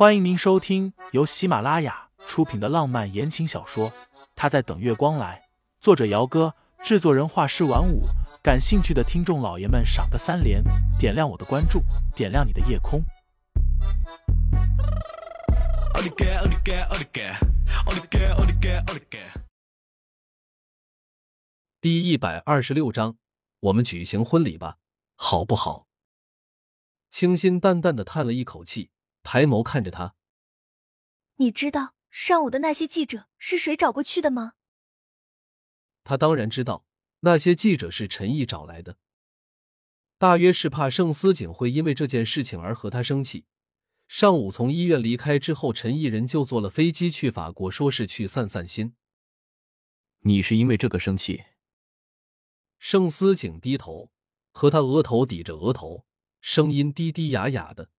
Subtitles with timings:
[0.00, 3.90] 欢迎您收听由喜马拉雅出品的浪漫言情小说
[4.34, 5.38] 《他在等月光来》，
[5.78, 8.04] 作者：姚哥，制作人：画师晚舞。
[8.42, 10.64] 感兴趣的听众老爷们，赏个三连，
[10.98, 11.82] 点亮我的关注，
[12.16, 13.02] 点亮你的夜空。
[21.78, 23.18] 第一百二十六章，
[23.60, 24.78] 我们举行婚礼吧，
[25.14, 25.86] 好不好？
[27.10, 28.88] 清新淡淡的叹了一口气。
[29.22, 30.14] 抬眸看着他，
[31.36, 34.54] 你知道上午的那些记者是谁找过去的吗？
[36.02, 36.86] 他当然知道，
[37.20, 38.98] 那些记者是陈毅找来的，
[40.18, 43.44] 大约是怕盛思景会因为这件事情而和他生气。
[44.08, 48.96] 上午从医院离开之后，陈毅人就坐了飞机去法国，说是去散散心。
[50.20, 51.44] 你是因为这个生气？
[52.78, 54.10] 盛思景低头，
[54.50, 56.06] 和他额头抵着额头，
[56.40, 57.90] 声音低低哑哑的。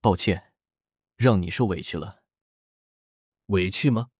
[0.00, 0.52] 抱歉，
[1.16, 2.22] 让你受委屈了。
[3.46, 4.10] 委屈吗？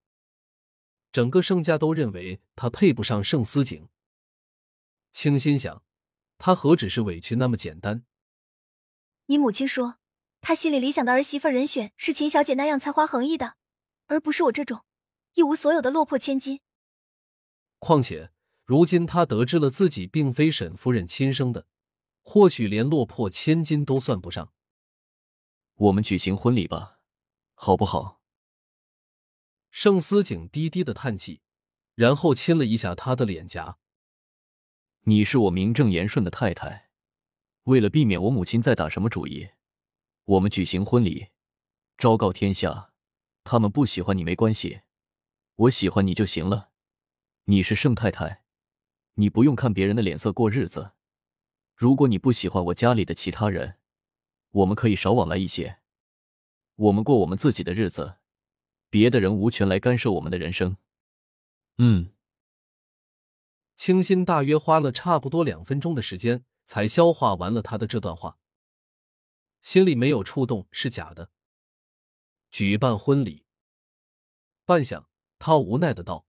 [1.13, 3.89] 整个盛家都认为他配不上盛思景。
[5.13, 5.85] 清心想，
[6.37, 8.05] 他何止是委屈那么简单？
[9.27, 9.99] 你母亲说，
[10.41, 13.57] 她心里理想的儿媳妇人选是秦小姐那样才华横溢的，
[14.07, 14.85] 而不是我这种
[15.35, 16.61] 一无所有的落魄千金。
[17.79, 18.33] 况且，
[18.65, 21.67] 如今他得知了自己并非沈夫人亲生的，
[22.23, 24.53] 或许连落魄千金都算不上。
[25.79, 26.99] 我们举行婚礼吧，
[27.55, 28.21] 好不好？
[29.71, 31.41] 盛思景低低的叹气，
[31.95, 33.79] 然后亲了一下他的脸颊。
[35.03, 36.91] 你是我名正言顺的太太，
[37.63, 39.51] 为了避免我母亲再打什么主意，
[40.25, 41.29] 我们举行婚礼，
[41.97, 42.93] 昭告天下。
[43.45, 44.81] 他们不喜欢你没关系，
[45.55, 46.73] 我喜欢你就行了。
[47.45, 48.43] 你是盛太太，
[49.15, 50.91] 你不用看别人的脸色过日子。
[51.77, 53.78] 如果你不喜欢我家里的其他人，
[54.51, 55.79] 我们可以少往来一些，
[56.77, 58.17] 我们过我们自己的日子，
[58.91, 60.77] 别的人无权来干涉我们的人生。
[61.77, 62.13] 嗯，
[63.77, 68.39] 清新大约花了差不多两分钟的时间才消化完了他的这段话，
[69.61, 71.31] 心里没有触动是假的。
[72.51, 73.45] 举办婚礼，
[74.65, 75.05] 半晌，
[75.39, 76.27] 他无奈的道：“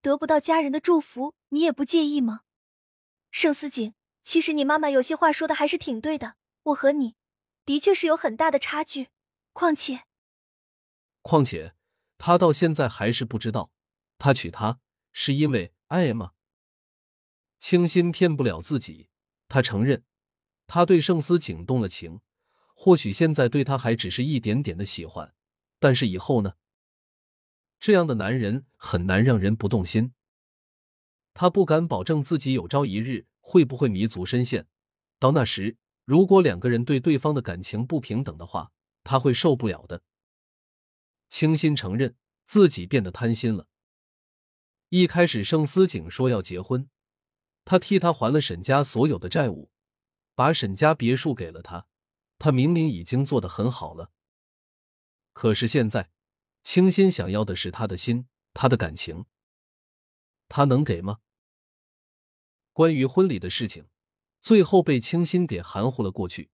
[0.00, 2.40] 得不到家人的祝福，你也不介意吗？”
[3.30, 6.36] 盛思锦，其实你妈妈有些话说的还是挺对的。
[6.66, 7.14] 我和你
[7.64, 9.10] 的确是有很大的差距，
[9.52, 10.02] 况且，
[11.22, 11.76] 况且
[12.18, 13.70] 他到现在还是不知道，
[14.18, 14.80] 他娶她
[15.12, 16.32] 是因为爱吗？
[17.58, 19.10] 清心骗不了自己，
[19.46, 20.04] 他承认
[20.66, 22.20] 他对盛思景动了情，
[22.74, 25.34] 或许现在对他还只是一点点的喜欢，
[25.78, 26.54] 但是以后呢？
[27.78, 30.14] 这样的男人很难让人不动心。
[31.32, 34.66] 他不敢保证自己有朝一日会不会迷足深陷，
[35.20, 35.76] 到那时。
[36.06, 38.70] 如果两个人对对方的感情不平等的话，
[39.02, 40.02] 他会受不了的。
[41.28, 43.66] 清心承认自己变得贪心了。
[44.88, 46.88] 一开始，盛思景说要结婚，
[47.64, 49.72] 他替他还了沈家所有的债务，
[50.36, 51.88] 把沈家别墅给了他，
[52.38, 54.12] 他明明已经做得很好了。
[55.32, 56.12] 可是现在，
[56.62, 59.26] 清心想要的是他的心，他的感情，
[60.48, 61.18] 他能给吗？
[62.72, 63.88] 关于婚礼的事情。
[64.46, 66.50] 最后被清新给含糊了过去。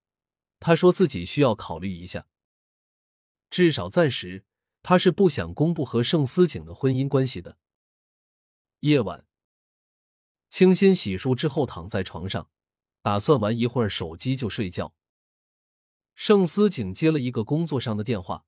[0.59, 2.27] 他说自己需要考虑一下，
[3.51, 4.47] 至少暂时
[4.83, 7.59] 他是不想公布和盛思景的婚姻关系的。
[8.81, 9.27] 夜晚，
[10.49, 12.49] 清新洗漱之后躺在床上，
[13.03, 14.95] 打算玩一会儿手机就睡觉。
[16.15, 18.47] 盛思景接了一个工作上的电话，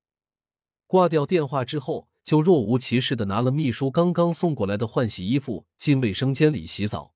[0.87, 7.14] 挂掉电话之后，就若无其事的拿了秘书刚刚送过来的换洗衣服进卫生间里洗澡。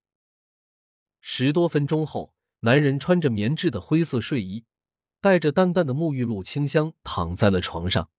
[1.20, 4.64] 十多分钟后，男人穿着棉质的灰色睡衣，
[5.20, 8.10] 带着淡淡的沐浴露清香，躺在了床上。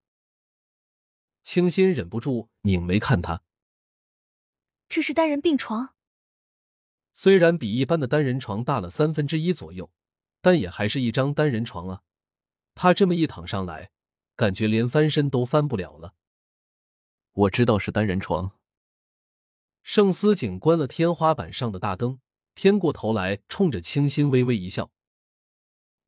[1.42, 3.42] 清新忍不住拧眉看他，
[4.88, 5.94] 这是单人病床。
[7.12, 9.90] 虽然比一般的单人床大了三分之一左右，
[10.40, 12.02] 但也还是一张单人床啊。
[12.74, 13.90] 他这么一躺上来，
[14.36, 16.14] 感觉连翻身都翻不了了。
[17.32, 18.52] 我知道是单人床。
[19.82, 22.20] 盛思景关了天花板上的大灯。
[22.54, 24.90] 偏过头来，冲着清新微微一笑：“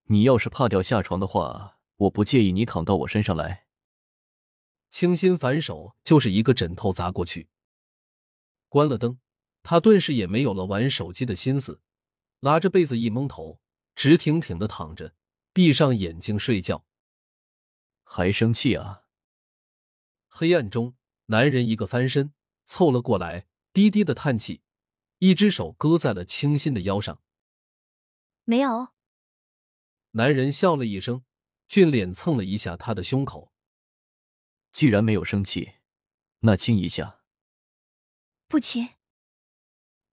[0.08, 3.66] 你要是怕掉下床的话，我不介意你躺到我身上来。”
[4.90, 7.48] 清新反手就是一个枕头砸过去。
[8.68, 9.18] 关了灯，
[9.62, 11.80] 他顿时也没有了玩手机的心思，
[12.40, 13.58] 拉着被子一蒙头，
[13.94, 15.14] 直挺挺的躺着，
[15.52, 16.84] 闭上眼睛睡觉。
[18.02, 19.04] 还生气啊？
[20.28, 20.94] 黑暗中，
[21.26, 22.34] 男人一个翻身
[22.64, 24.60] 凑了过来，低低的叹气。
[25.22, 27.22] 一只手搁在了清新的腰上，
[28.42, 28.88] 没有。
[30.10, 31.24] 男人笑了一声，
[31.68, 33.52] 俊脸蹭了一下他的胸口。
[34.72, 35.74] 既然没有生气，
[36.40, 37.20] 那亲一下。
[38.48, 38.94] 不亲。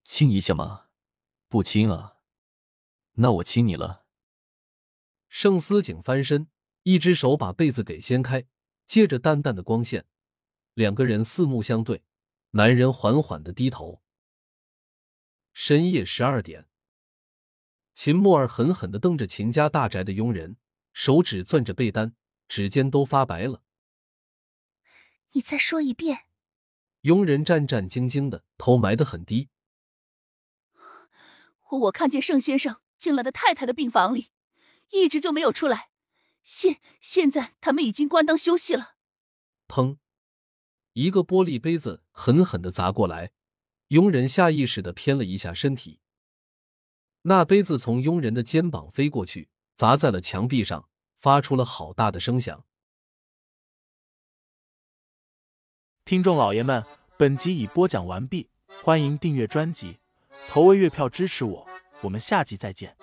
[0.04, 0.86] 亲一下嘛？
[1.48, 2.18] 不亲啊。
[3.14, 4.06] 那我亲你了。
[5.28, 6.48] 盛思景翻身，
[6.84, 8.46] 一只手把被子给掀开，
[8.86, 10.06] 借着淡淡的光线，
[10.74, 12.04] 两个人四目相对。
[12.50, 14.04] 男人缓缓的低头。
[15.52, 16.68] 深夜十二点，
[17.92, 20.56] 秦墨儿狠狠的瞪着秦家大宅的佣人，
[20.92, 22.14] 手指攥着被单，
[22.48, 23.62] 指尖都发白了。
[25.32, 26.26] 你再说一遍。
[27.02, 29.48] 佣人战战兢兢的，头埋得很低。
[31.70, 34.30] 我看见盛先生进了的太太的病房里，
[34.90, 35.90] 一直就没有出来。
[36.42, 38.96] 现现在他们已经关灯休息了。
[39.68, 39.98] 砰！
[40.94, 43.30] 一个玻璃杯子狠狠的砸过来，
[43.90, 45.98] 佣人下意识的偏了一下身体。
[47.22, 52.64] 那杯子从佣人的肩膀飞过去，砸在了墙壁上，发出了好大的声响。
[56.04, 56.84] 听众老爷们，
[57.18, 58.48] 本集已播讲完毕，
[58.82, 59.98] 欢迎订阅专辑，
[60.48, 61.68] 投喂月票支持我，
[62.02, 62.96] 我们下集再见。